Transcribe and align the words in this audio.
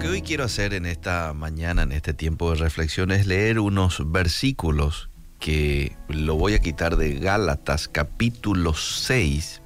que 0.00 0.08
hoy 0.08 0.22
quiero 0.22 0.44
hacer 0.44 0.72
en 0.72 0.86
esta 0.86 1.34
mañana, 1.34 1.82
en 1.82 1.92
este 1.92 2.14
tiempo 2.14 2.50
de 2.50 2.56
reflexión, 2.56 3.10
es 3.10 3.26
leer 3.26 3.60
unos 3.60 4.10
versículos 4.10 5.10
que 5.38 5.94
lo 6.08 6.36
voy 6.36 6.54
a 6.54 6.60
quitar 6.60 6.96
de 6.96 7.18
Gálatas 7.18 7.86
capítulo 7.86 8.72
6 8.72 9.60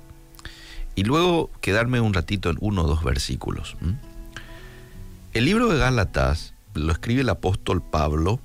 y 0.97 1.05
luego 1.05 1.53
quedarme 1.61 2.01
un 2.01 2.15
ratito 2.15 2.51
en 2.51 2.57
uno 2.61 2.83
o 2.83 2.87
dos 2.89 3.05
versículos. 3.05 3.77
El 5.35 5.45
libro 5.45 5.69
de 5.69 5.79
Gálatas 5.79 6.55
lo 6.75 6.91
escribe 6.91 7.21
el 7.21 7.29
apóstol 7.29 7.81
Pablo 7.81 8.41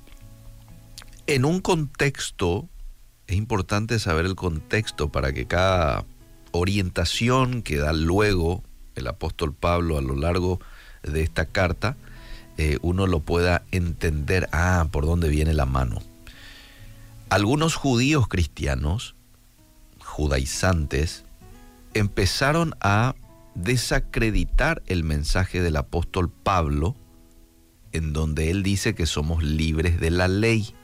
en 1.26 1.44
un 1.44 1.60
contexto, 1.60 2.68
es 3.26 3.36
importante 3.36 3.98
saber 3.98 4.26
el 4.26 4.36
contexto 4.36 5.10
para 5.10 5.32
que 5.32 5.46
cada 5.46 6.04
orientación 6.52 7.62
que 7.62 7.78
da 7.78 7.92
luego 7.92 8.62
el 8.94 9.08
apóstol 9.08 9.54
Pablo 9.54 9.98
a 9.98 10.02
lo 10.02 10.14
largo 10.14 10.60
de 10.60 10.79
esta 11.02 11.46
carta, 11.46 11.96
eh, 12.58 12.78
uno 12.82 13.06
lo 13.06 13.20
pueda 13.20 13.62
entender, 13.70 14.48
ah, 14.52 14.86
por 14.90 15.06
dónde 15.06 15.28
viene 15.28 15.54
la 15.54 15.66
mano. 15.66 16.02
Algunos 17.30 17.74
judíos 17.74 18.28
cristianos, 18.28 19.14
judaizantes, 20.04 21.24
empezaron 21.94 22.74
a 22.80 23.14
desacreditar 23.54 24.82
el 24.86 25.04
mensaje 25.04 25.62
del 25.62 25.76
apóstol 25.76 26.30
Pablo, 26.30 26.96
en 27.92 28.12
donde 28.12 28.50
él 28.50 28.62
dice 28.62 28.94
que 28.94 29.06
somos 29.06 29.42
libres 29.42 30.00
de 30.00 30.10
la 30.10 30.28
ley. 30.28 30.74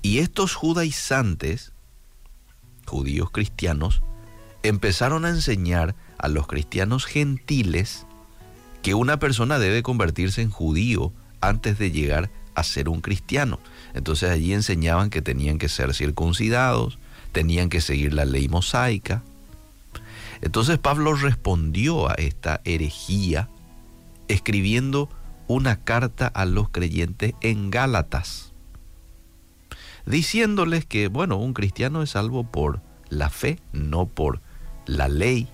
Y 0.00 0.18
estos 0.18 0.54
judaizantes, 0.54 1.72
judíos 2.86 3.30
cristianos, 3.30 4.02
empezaron 4.62 5.24
a 5.24 5.30
enseñar 5.30 5.94
a 6.18 6.28
los 6.28 6.46
cristianos 6.46 7.04
gentiles 7.04 8.06
que 8.82 8.94
una 8.94 9.18
persona 9.18 9.58
debe 9.58 9.82
convertirse 9.82 10.42
en 10.42 10.50
judío 10.50 11.12
antes 11.40 11.78
de 11.78 11.90
llegar 11.90 12.30
a 12.54 12.64
ser 12.64 12.88
un 12.88 13.00
cristiano. 13.00 13.58
Entonces 13.94 14.30
allí 14.30 14.52
enseñaban 14.52 15.10
que 15.10 15.22
tenían 15.22 15.58
que 15.58 15.68
ser 15.68 15.94
circuncidados, 15.94 16.98
tenían 17.32 17.68
que 17.68 17.80
seguir 17.80 18.12
la 18.12 18.24
ley 18.24 18.48
mosaica. 18.48 19.22
Entonces 20.40 20.78
Pablo 20.78 21.14
respondió 21.14 22.08
a 22.10 22.14
esta 22.14 22.60
herejía 22.64 23.48
escribiendo 24.28 25.08
una 25.46 25.84
carta 25.84 26.26
a 26.26 26.44
los 26.44 26.68
creyentes 26.68 27.34
en 27.40 27.70
Gálatas, 27.70 28.52
diciéndoles 30.06 30.84
que, 30.84 31.08
bueno, 31.08 31.36
un 31.36 31.52
cristiano 31.52 32.02
es 32.02 32.10
salvo 32.10 32.44
por 32.44 32.80
la 33.08 33.30
fe, 33.30 33.58
no 33.72 34.06
por 34.06 34.40
la 34.86 35.08
ley. 35.08 35.48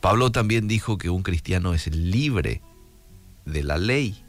Pablo 0.00 0.30
también 0.30 0.68
dijo 0.68 0.96
que 0.98 1.10
un 1.10 1.22
cristiano 1.22 1.74
es 1.74 1.88
libre 1.94 2.62
de 3.44 3.62
la 3.64 3.78
ley. 3.78 4.22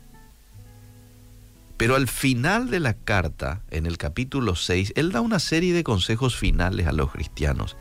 Pero 1.78 1.95
al 1.95 2.08
final 2.08 2.70
de 2.70 2.80
la 2.80 2.94
carta, 2.94 3.61
en 3.70 3.86
el 3.86 3.98
capítulo 3.98 4.56
6, 4.56 4.94
él 4.95 5.11
da 5.11 5.22
una 5.22 5.39
serie 5.39 5.73
de 5.73 5.84
consejos 5.84 6.36
finales 6.36 6.88
a 6.88 6.92
los 6.92 7.11
cristianos. 7.11 7.78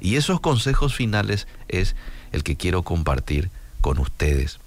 Y 0.00 0.16
esos 0.16 0.40
consejos 0.40 0.94
finales 0.94 1.46
es 1.68 1.94
el 2.32 2.42
que 2.42 2.56
quiero 2.56 2.82
compartir 2.82 3.50
con 3.80 3.98
ustedes. 3.98 4.58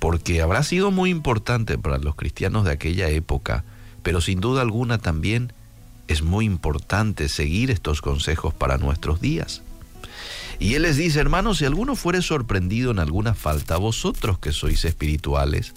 Porque 0.00 0.42
habrá 0.42 0.62
sido 0.64 0.90
muy 0.90 1.10
importante 1.10 1.78
para 1.78 1.98
los 1.98 2.14
cristianos 2.14 2.64
de 2.64 2.72
aquella 2.72 3.08
época, 3.08 3.64
pero 4.02 4.20
sin 4.20 4.40
duda 4.40 4.60
alguna 4.60 4.98
también 4.98 5.52
es 6.08 6.22
muy 6.22 6.44
importante 6.44 7.28
seguir 7.30 7.70
estos 7.70 8.02
consejos 8.02 8.52
para 8.52 8.76
nuestros 8.76 9.20
días. 9.20 9.62
Y 10.58 10.74
él 10.74 10.82
les 10.82 10.96
dice, 10.96 11.20
hermanos, 11.20 11.58
si 11.58 11.64
alguno 11.64 11.96
fuere 11.96 12.22
sorprendido 12.22 12.90
en 12.90 12.98
alguna 12.98 13.34
falta, 13.34 13.76
vosotros 13.76 14.38
que 14.38 14.52
sois 14.52 14.84
espirituales, 14.84 15.74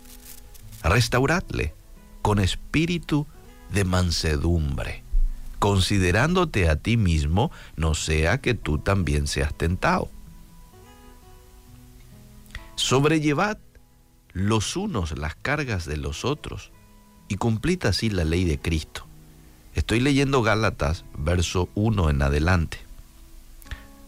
restauradle 0.84 1.74
con 2.22 2.40
espíritu 2.40 3.28
de 3.72 3.84
mansedumbre, 3.84 5.04
considerándote 5.60 6.70
a 6.70 6.76
ti 6.76 6.98
mismo, 6.98 7.52
no 7.76 7.96
sea 7.96 8.40
que 8.40 8.54
tú 8.54 8.78
también 8.78 9.28
seas 9.28 9.54
tentado. 9.54 10.10
Sobrellevad 12.76 13.58
los 14.34 14.78
unos 14.78 15.18
las 15.18 15.36
cargas 15.36 15.86
de 15.86 15.98
los 15.98 16.24
otros 16.24 16.72
y 17.28 17.36
cumplid 17.36 17.86
así 17.86 18.10
la 18.10 18.24
ley 18.24 18.46
de 18.46 18.60
Cristo. 18.60 19.06
Estoy 19.74 20.00
leyendo 20.00 20.44
Gálatas, 20.44 21.06
verso 21.18 21.70
1 21.76 22.10
en 22.10 22.22
adelante. 22.22 22.87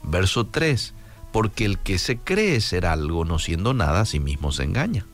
Verso 0.04 0.48
3, 0.48 0.94
porque 1.32 1.66
el 1.66 1.78
que 1.80 2.00
se 2.00 2.18
cree 2.18 2.62
ser 2.62 2.86
algo 2.86 3.26
no 3.26 3.40
siendo 3.40 3.74
nada 3.74 4.02
a 4.02 4.06
sí 4.06 4.20
mismo 4.20 4.52
se 4.52 4.64
engaña. 4.64 5.06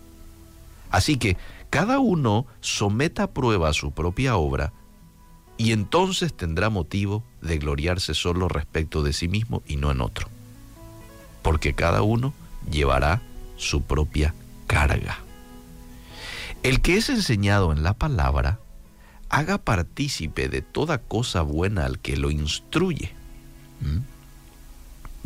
Así 0.90 1.18
que 1.18 1.38
cada 1.70 2.00
uno 2.00 2.46
someta 2.62 3.24
a 3.24 3.32
prueba 3.32 3.74
su 3.74 3.92
propia 3.92 4.38
obra 4.38 4.72
y 5.58 5.72
entonces 5.72 6.34
tendrá 6.34 6.70
motivo 6.70 7.24
de 7.42 7.58
gloriarse 7.58 8.14
solo 8.14 8.48
respecto 8.48 9.04
de 9.04 9.14
sí 9.14 9.28
mismo 9.28 9.64
y 9.68 9.78
no 9.78 9.92
en 9.92 10.02
otro. 10.02 10.28
Porque 11.42 11.74
cada 11.74 12.02
uno 12.02 12.34
llevará 12.70 13.22
su 13.58 13.82
propia 13.82 14.34
carga. 14.68 15.20
El 16.64 16.82
que 16.82 16.98
es 16.98 17.10
enseñado 17.10 17.72
en 17.72 17.84
la 17.84 17.94
palabra, 17.94 18.60
haga 19.30 19.58
partícipe 19.58 20.50
de 20.50 20.62
toda 20.62 20.98
cosa 20.98 21.42
buena 21.42 21.86
al 21.86 22.00
que 22.00 22.18
lo 22.18 22.32
instruye. 22.32 23.14
¿Mm? 23.82 24.15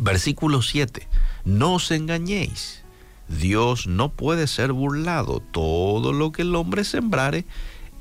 Versículo 0.02 0.62
7. 0.62 1.06
No 1.44 1.74
os 1.74 1.90
engañéis. 1.90 2.82
Dios 3.28 3.86
no 3.86 4.08
puede 4.08 4.46
ser 4.46 4.72
burlado. 4.72 5.40
Todo 5.40 6.14
lo 6.14 6.32
que 6.32 6.40
el 6.40 6.56
hombre 6.56 6.84
sembrare, 6.84 7.44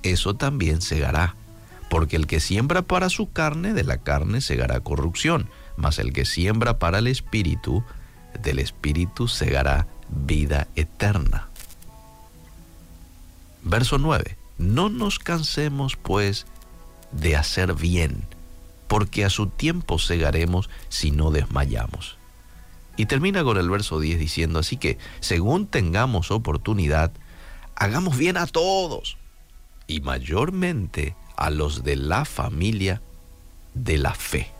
eso 0.01 0.33
también 0.33 0.81
segará. 0.81 1.35
Porque 1.89 2.15
el 2.15 2.25
que 2.25 2.39
siembra 2.39 2.83
para 2.83 3.09
su 3.09 3.33
carne, 3.33 3.73
de 3.73 3.83
la 3.83 3.97
carne 3.97 4.39
segará 4.39 4.79
corrupción. 4.79 5.49
Mas 5.75 5.99
el 5.99 6.13
que 6.13 6.23
siembra 6.23 6.79
para 6.79 6.99
el 6.99 7.07
espíritu, 7.07 7.83
del 8.41 8.59
espíritu 8.59 9.27
segará 9.27 9.85
vida 10.07 10.69
eterna. 10.77 11.49
Verso 13.61 13.97
9. 13.97 14.37
No 14.57 14.87
nos 14.87 15.19
cansemos, 15.19 15.97
pues, 15.97 16.45
de 17.11 17.35
hacer 17.35 17.73
bien 17.73 18.25
porque 18.89 19.23
a 19.23 19.29
su 19.29 19.47
tiempo 19.47 19.99
segaremos 19.99 20.69
si 20.89 21.11
no 21.11 21.31
desmayamos. 21.31 22.17
Y 22.97 23.05
termina 23.05 23.45
con 23.45 23.57
el 23.57 23.69
verso 23.69 24.01
10 24.01 24.19
diciendo, 24.19 24.59
así 24.59 24.75
que 24.75 24.97
según 25.21 25.67
tengamos 25.67 26.31
oportunidad, 26.31 27.11
hagamos 27.75 28.17
bien 28.17 28.35
a 28.35 28.47
todos, 28.47 29.17
y 29.87 30.01
mayormente 30.01 31.15
a 31.37 31.49
los 31.51 31.83
de 31.83 31.95
la 31.95 32.25
familia 32.25 33.01
de 33.73 33.97
la 33.97 34.13
fe. 34.13 34.51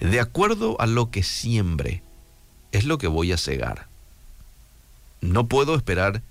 De 0.00 0.20
acuerdo 0.20 0.78
a 0.80 0.86
lo 0.86 1.10
que 1.10 1.22
siembre, 1.22 2.02
es 2.72 2.84
lo 2.84 2.98
que 2.98 3.06
voy 3.06 3.32
a 3.32 3.38
cegar. 3.38 3.86
No 5.20 5.46
puedo 5.46 5.76
esperar 5.76 6.22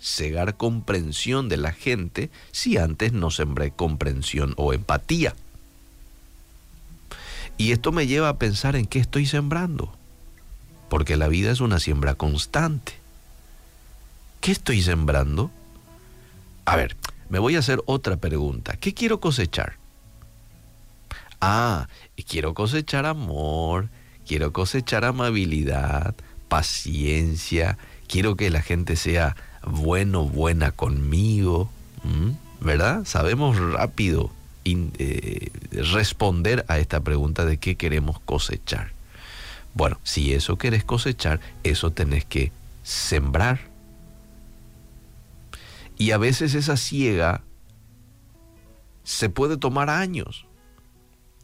cegar 0.00 0.56
comprensión 0.56 1.48
de 1.48 1.56
la 1.58 1.72
gente 1.72 2.30
si 2.50 2.78
antes 2.78 3.12
no 3.12 3.30
sembré 3.30 3.70
comprensión 3.70 4.54
o 4.56 4.72
empatía. 4.72 5.34
Y 7.56 7.72
esto 7.72 7.92
me 7.92 8.06
lleva 8.06 8.30
a 8.30 8.38
pensar 8.38 8.74
en 8.76 8.86
qué 8.86 8.98
estoy 8.98 9.26
sembrando, 9.26 9.92
porque 10.88 11.16
la 11.16 11.28
vida 11.28 11.50
es 11.50 11.60
una 11.60 11.78
siembra 11.78 12.14
constante. 12.14 12.94
¿Qué 14.40 14.52
estoy 14.52 14.80
sembrando? 14.80 15.50
A 16.64 16.76
ver, 16.76 16.96
me 17.28 17.38
voy 17.38 17.56
a 17.56 17.58
hacer 17.58 17.82
otra 17.84 18.16
pregunta. 18.16 18.76
¿Qué 18.76 18.94
quiero 18.94 19.20
cosechar? 19.20 19.74
Ah, 21.40 21.88
quiero 22.26 22.54
cosechar 22.54 23.06
amor, 23.06 23.88
quiero 24.26 24.52
cosechar 24.52 25.04
amabilidad, 25.04 26.14
paciencia, 26.48 27.76
quiero 28.10 28.36
que 28.36 28.50
la 28.50 28.60
gente 28.60 28.96
sea 28.96 29.36
bueno, 29.62 30.24
buena 30.24 30.72
conmigo, 30.72 31.70
¿verdad? 32.60 33.04
Sabemos 33.04 33.56
rápido 33.56 34.32
eh, 34.64 35.50
responder 35.70 36.64
a 36.68 36.78
esta 36.78 37.00
pregunta 37.00 37.44
de 37.44 37.58
qué 37.58 37.76
queremos 37.76 38.18
cosechar. 38.20 38.90
Bueno, 39.74 39.98
si 40.02 40.32
eso 40.32 40.58
querés 40.58 40.82
cosechar, 40.82 41.40
eso 41.62 41.92
tenés 41.92 42.24
que 42.24 42.50
sembrar. 42.82 43.60
Y 45.96 46.10
a 46.10 46.18
veces 46.18 46.54
esa 46.54 46.76
ciega 46.76 47.42
se 49.04 49.28
puede 49.28 49.56
tomar 49.56 49.88
años. 49.88 50.46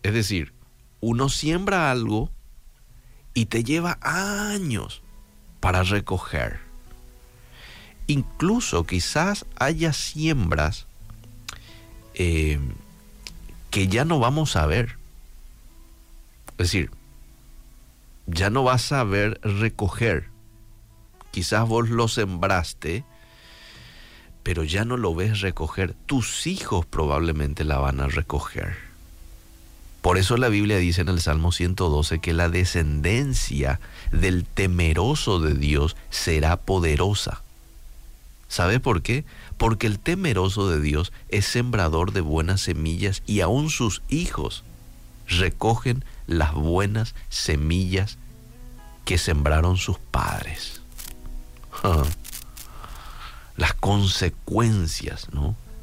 Es 0.03 0.15
decir, 0.15 0.53
uno 1.01 1.29
siembra 1.29 1.93
algo 1.93 2.31
y 3.35 3.47
te 3.47 3.63
lleva 3.63 3.99
años 4.01 5.03
para 5.67 5.83
recoger. 5.83 6.61
Incluso 8.07 8.87
quizás 8.87 9.47
haya 9.59 9.93
siembras 9.93 10.87
eh, 12.15 12.61
que 13.71 13.89
ya 13.89 14.05
no 14.05 14.21
vamos 14.21 14.55
a 14.55 14.65
ver. 14.67 14.97
Es 16.51 16.71
decir, 16.71 16.93
ya 18.29 18.49
no 18.49 18.63
vas 18.63 18.93
a 18.93 19.03
ver 19.03 19.41
recoger 19.43 20.37
quizás 21.33 21.69
vos 21.69 21.91
lo 21.91 22.07
sembraste, 22.07 23.05
pero 24.45 24.63
ya 24.63 24.85
no 24.85 24.97
lo 24.97 25.17
ves 25.17 25.41
recoger. 25.41 25.95
Tus 26.07 26.47
hijos 26.47 26.87
probablemente 26.87 27.65
la 27.65 27.79
van 27.79 27.99
a 27.99 28.07
recoger. 28.07 28.86
Por 30.07 30.19
eso 30.19 30.37
la 30.37 30.49
Biblia 30.49 30.77
dice 30.77 31.01
en 31.01 31.09
el 31.09 31.21
Salmo 31.21 31.51
112 31.51 32.21
que 32.21 32.33
la 32.33 32.49
descendencia 32.49 33.81
del 34.13 34.45
temeroso 34.45 35.41
de 35.41 35.55
Dios 35.55 35.97
será 36.11 36.59
poderosa. 36.59 37.43
¿Sabe 38.47 38.79
por 38.79 39.03
qué? 39.03 39.25
Porque 39.57 39.89
el 39.89 39.99
temeroso 39.99 40.71
de 40.71 40.81
Dios 40.81 41.13
es 41.29 41.45
sembrador 41.47 42.13
de 42.13 42.21
buenas 42.21 42.61
semillas 42.61 43.25
y 43.27 43.41
aún 43.41 43.69
sus 43.69 44.01
hijos 44.09 44.63
recogen 45.27 46.05
las 46.29 46.55
buenas 46.55 47.17
semillas 47.29 48.17
que 49.05 49.19
sembraron 49.19 49.77
sus 49.77 49.99
padres. 49.99 50.83
Las 53.57 53.75
consecuencias 53.75 55.27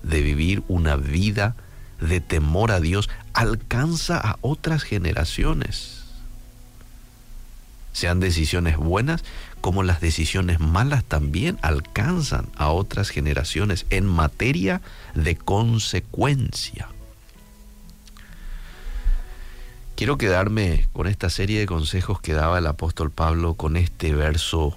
de 0.01 0.21
vivir 0.21 0.63
una 0.69 0.95
vida 0.95 1.57
de 2.07 2.21
temor 2.21 2.71
a 2.71 2.79
Dios 2.79 3.09
alcanza 3.33 4.17
a 4.17 4.37
otras 4.41 4.83
generaciones. 4.83 6.03
Sean 7.93 8.19
decisiones 8.19 8.77
buenas 8.77 9.23
como 9.61 9.83
las 9.83 10.01
decisiones 10.01 10.59
malas 10.59 11.03
también 11.03 11.57
alcanzan 11.61 12.49
a 12.57 12.69
otras 12.69 13.09
generaciones 13.09 13.85
en 13.89 14.05
materia 14.05 14.81
de 15.13 15.35
consecuencia. 15.35 16.89
Quiero 19.95 20.17
quedarme 20.17 20.87
con 20.91 21.07
esta 21.07 21.29
serie 21.29 21.59
de 21.59 21.67
consejos 21.67 22.19
que 22.19 22.33
daba 22.33 22.57
el 22.57 22.67
apóstol 22.67 23.11
Pablo 23.11 23.53
con 23.53 23.77
este 23.77 24.13
verso 24.13 24.75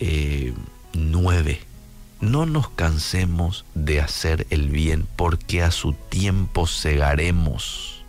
9. 0.00 1.75
No 2.20 2.46
nos 2.46 2.70
cansemos 2.70 3.66
de 3.74 4.00
hacer 4.00 4.46
el 4.48 4.70
bien, 4.70 5.06
porque 5.16 5.62
a 5.62 5.70
su 5.70 5.92
tiempo 5.92 6.66
segaremos. 6.66 8.04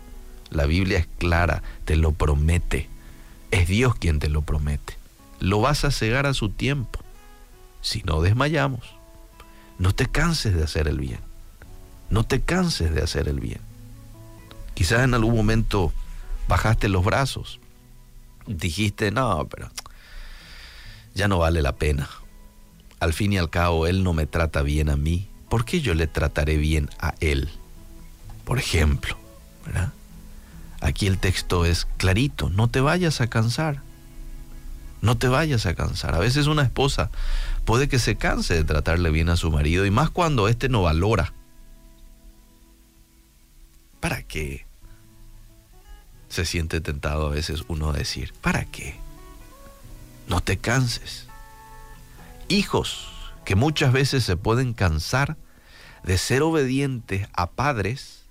La 0.48 0.64
Biblia 0.64 0.98
es 0.98 1.08
clara, 1.18 1.62
te 1.84 1.94
lo 1.96 2.12
promete. 2.12 2.88
Es 3.50 3.68
Dios 3.68 3.94
quien 3.96 4.18
te 4.18 4.30
lo 4.30 4.42
promete. 4.42 4.96
Lo 5.40 5.60
vas 5.60 5.84
a 5.84 5.90
cegar 5.90 6.26
a 6.26 6.32
su 6.32 6.48
tiempo. 6.48 7.00
Si 7.82 8.02
no 8.02 8.22
desmayamos, 8.22 8.80
no 9.78 9.94
te 9.94 10.06
canses 10.06 10.54
de 10.54 10.64
hacer 10.64 10.88
el 10.88 10.98
bien. 10.98 11.20
No 12.08 12.24
te 12.24 12.40
canses 12.40 12.94
de 12.94 13.02
hacer 13.02 13.28
el 13.28 13.40
bien. 13.40 13.60
Quizás 14.72 15.04
en 15.04 15.12
algún 15.12 15.36
momento 15.36 15.92
bajaste 16.48 16.88
los 16.88 17.04
brazos. 17.04 17.60
Dijiste, 18.46 19.10
no, 19.10 19.46
pero 19.50 19.70
ya 21.14 21.28
no 21.28 21.38
vale 21.38 21.60
la 21.60 21.76
pena 21.76 22.08
al 23.00 23.12
fin 23.12 23.32
y 23.32 23.38
al 23.38 23.50
cabo 23.50 23.86
Él 23.86 24.02
no 24.02 24.12
me 24.12 24.26
trata 24.26 24.62
bien 24.62 24.90
a 24.90 24.96
mí, 24.96 25.28
¿por 25.48 25.64
qué 25.64 25.80
yo 25.80 25.94
le 25.94 26.06
trataré 26.06 26.56
bien 26.56 26.90
a 26.98 27.14
Él? 27.20 27.48
Por 28.44 28.58
ejemplo, 28.58 29.16
¿verdad? 29.66 29.92
Aquí 30.80 31.06
el 31.06 31.18
texto 31.18 31.64
es 31.64 31.86
clarito, 31.96 32.50
no 32.50 32.68
te 32.68 32.80
vayas 32.80 33.20
a 33.20 33.28
cansar, 33.28 33.82
no 35.00 35.16
te 35.16 35.28
vayas 35.28 35.66
a 35.66 35.74
cansar. 35.74 36.14
A 36.14 36.18
veces 36.18 36.46
una 36.46 36.62
esposa 36.62 37.10
puede 37.64 37.88
que 37.88 37.98
se 37.98 38.16
canse 38.16 38.54
de 38.54 38.64
tratarle 38.64 39.10
bien 39.10 39.28
a 39.28 39.36
su 39.36 39.50
marido 39.50 39.86
y 39.86 39.90
más 39.90 40.10
cuando 40.10 40.48
éste 40.48 40.68
no 40.68 40.82
valora. 40.82 41.32
¿Para 44.00 44.22
qué? 44.22 44.66
Se 46.28 46.44
siente 46.44 46.80
tentado 46.80 47.26
a 47.26 47.30
veces 47.30 47.64
uno 47.68 47.90
a 47.90 47.92
decir, 47.92 48.32
¿para 48.40 48.64
qué? 48.64 48.96
No 50.28 50.40
te 50.40 50.58
canses 50.58 51.27
hijos 52.48 53.08
que 53.44 53.56
muchas 53.56 53.92
veces 53.92 54.24
se 54.24 54.36
pueden 54.36 54.74
cansar 54.74 55.36
de 56.04 56.18
ser 56.18 56.42
obedientes 56.42 57.28
a 57.32 57.50
padres, 57.50 58.24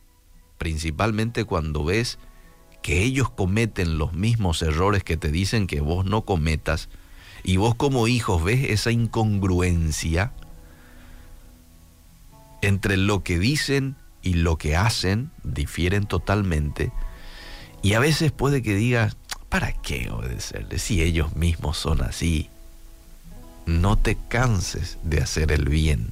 principalmente 0.58 1.44
cuando 1.46 1.84
ves 1.84 2.20
que 2.82 3.04
ellos 3.04 3.30
cometen 3.30 3.98
los 3.98 4.14
mismos 4.14 4.62
errores 4.62 5.04
que 5.04 5.18
te 5.18 5.32
dicen 5.32 5.68
que 5.68 5.82
vos 5.82 6.06
no 6.06 6.24
cometas, 6.24 6.90
y 7.44 7.58
vos 7.58 7.76
como 7.76 8.08
hijos 8.08 8.44
ves 8.44 8.70
esa 8.70 8.92
incongruencia 8.92 10.34
entre 12.62 12.98
lo 12.98 13.24
que 13.24 13.40
dicen 13.40 13.96
y 14.22 14.34
lo 14.34 14.58
que 14.58 14.76
hacen, 14.76 15.32
difieren 15.44 16.06
totalmente, 16.06 16.92
y 17.82 17.94
a 17.94 18.00
veces 18.00 18.32
puede 18.32 18.62
que 18.62 18.76
digas, 18.76 19.18
¿para 19.50 19.74
qué 19.74 20.10
obedecerles 20.10 20.82
si 20.82 21.02
ellos 21.02 21.36
mismos 21.36 21.78
son 21.78 22.02
así? 22.02 22.50
No 23.68 23.98
te 23.98 24.18
canses 24.30 24.98
de 25.04 25.22
hacer 25.22 25.52
el 25.52 25.66
bien. 25.66 26.12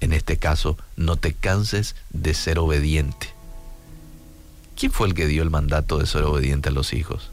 En 0.00 0.12
este 0.12 0.38
caso, 0.38 0.78
no 0.96 1.16
te 1.16 1.34
canses 1.34 1.96
de 2.10 2.32
ser 2.34 2.58
obediente. 2.58 3.28
¿Quién 4.76 4.92
fue 4.92 5.08
el 5.08 5.14
que 5.14 5.26
dio 5.26 5.42
el 5.42 5.50
mandato 5.50 5.98
de 5.98 6.06
ser 6.06 6.22
obediente 6.22 6.68
a 6.68 6.72
los 6.72 6.92
hijos? 6.92 7.30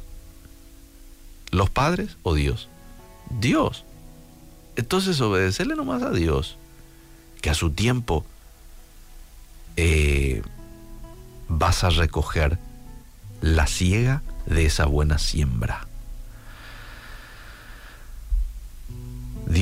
¿Los 1.51 1.69
padres 1.69 2.17
o 2.23 2.33
Dios? 2.33 2.69
Dios. 3.39 3.85
Entonces 4.75 5.21
obedecerle 5.21 5.75
nomás 5.75 6.01
a 6.01 6.09
Dios, 6.09 6.57
que 7.41 7.51
a 7.51 7.53
su 7.53 7.69
tiempo 7.69 8.25
eh, 9.77 10.41
vas 11.47 11.83
a 11.83 11.91
recoger 11.91 12.57
la 13.41 13.67
ciega 13.67 14.23
de 14.47 14.65
esa 14.65 14.85
buena 14.85 15.19
siembra. 15.19 15.87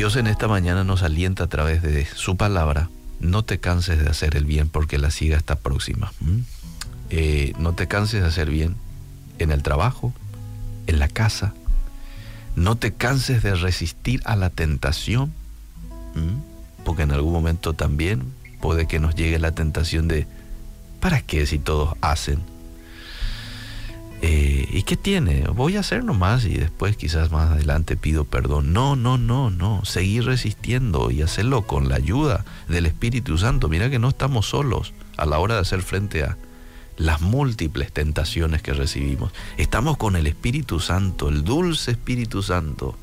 Dios 0.01 0.15
en 0.15 0.25
esta 0.25 0.47
mañana 0.47 0.83
nos 0.83 1.03
alienta 1.03 1.43
a 1.43 1.47
través 1.47 1.83
de 1.83 2.07
su 2.07 2.35
palabra. 2.35 2.89
No 3.19 3.43
te 3.43 3.59
canses 3.59 4.03
de 4.03 4.09
hacer 4.09 4.35
el 4.35 4.45
bien 4.45 4.67
porque 4.67 4.97
la 4.97 5.11
siga 5.11 5.37
está 5.37 5.57
próxima. 5.57 6.11
Eh, 7.11 7.53
no 7.59 7.75
te 7.75 7.87
canses 7.87 8.23
de 8.23 8.27
hacer 8.27 8.49
bien 8.49 8.75
en 9.37 9.51
el 9.51 9.61
trabajo, 9.61 10.11
en 10.87 10.97
la 10.97 11.07
casa. 11.07 11.53
No 12.55 12.77
te 12.77 12.93
canses 12.93 13.43
de 13.43 13.53
resistir 13.53 14.23
a 14.25 14.35
la 14.35 14.49
tentación, 14.49 15.33
porque 16.83 17.03
en 17.03 17.11
algún 17.11 17.33
momento 17.33 17.73
también 17.73 18.23
puede 18.59 18.87
que 18.87 18.99
nos 18.99 19.13
llegue 19.13 19.37
la 19.37 19.51
tentación 19.51 20.07
de, 20.07 20.25
¿para 20.99 21.21
qué 21.21 21.45
si 21.45 21.59
todos 21.59 21.93
hacen? 22.01 22.39
Eh, 24.23 24.67
¿Y 24.71 24.83
qué 24.83 24.97
tiene? 24.97 25.45
Voy 25.47 25.77
a 25.77 25.79
hacer 25.79 26.03
nomás 26.03 26.45
y 26.45 26.53
después 26.53 26.95
quizás 26.95 27.31
más 27.31 27.51
adelante 27.51 27.97
pido 27.97 28.23
perdón. 28.23 28.71
No, 28.71 28.95
no, 28.95 29.17
no, 29.17 29.49
no. 29.49 29.83
Seguir 29.83 30.25
resistiendo 30.25 31.09
y 31.09 31.23
hacerlo 31.23 31.63
con 31.63 31.89
la 31.89 31.95
ayuda 31.95 32.45
del 32.67 32.85
Espíritu 32.85 33.39
Santo. 33.39 33.67
Mira 33.67 33.89
que 33.89 33.97
no 33.97 34.09
estamos 34.09 34.47
solos 34.47 34.93
a 35.17 35.25
la 35.25 35.39
hora 35.39 35.55
de 35.55 35.61
hacer 35.61 35.81
frente 35.81 36.23
a 36.23 36.37
las 36.97 37.21
múltiples 37.21 37.91
tentaciones 37.91 38.61
que 38.61 38.73
recibimos. 38.73 39.33
Estamos 39.57 39.97
con 39.97 40.15
el 40.15 40.27
Espíritu 40.27 40.79
Santo, 40.79 41.29
el 41.29 41.43
dulce 41.43 41.91
Espíritu 41.91 42.43
Santo, 42.43 42.95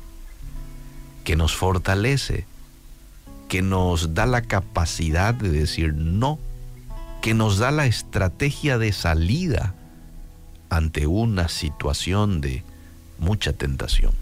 que 1.25 1.35
nos 1.35 1.53
fortalece, 1.53 2.45
que 3.49 3.61
nos 3.61 4.13
da 4.13 4.25
la 4.25 4.41
capacidad 4.41 5.33
de 5.33 5.49
decir 5.49 5.93
no, 5.95 6.39
que 7.21 7.33
nos 7.33 7.57
da 7.57 7.71
la 7.71 7.87
estrategia 7.87 8.77
de 8.77 8.93
salida 8.93 9.75
ante 10.69 11.07
una 11.07 11.47
situación 11.47 12.41
de 12.41 12.63
mucha 13.17 13.53
tentación. 13.53 14.13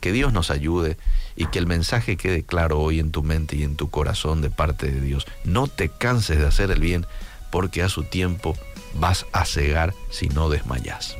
Que 0.00 0.12
Dios 0.12 0.32
nos 0.32 0.50
ayude 0.50 0.96
y 1.36 1.46
que 1.46 1.58
el 1.58 1.66
mensaje 1.66 2.16
quede 2.16 2.42
claro 2.42 2.80
hoy 2.80 3.00
en 3.00 3.10
tu 3.10 3.22
mente 3.22 3.56
y 3.56 3.62
en 3.62 3.76
tu 3.76 3.90
corazón 3.90 4.40
de 4.40 4.50
parte 4.50 4.90
de 4.90 5.00
Dios. 5.00 5.26
No 5.44 5.66
te 5.66 5.88
canses 5.88 6.38
de 6.38 6.46
hacer 6.46 6.70
el 6.70 6.80
bien 6.80 7.06
porque 7.50 7.82
a 7.82 7.88
su 7.88 8.04
tiempo 8.04 8.56
vas 8.94 9.26
a 9.32 9.44
cegar 9.44 9.94
si 10.10 10.28
no 10.28 10.48
desmayas. 10.48 11.16